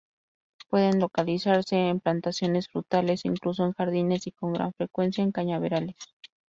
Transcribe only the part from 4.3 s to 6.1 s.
con gran frecuencia en cañaverales.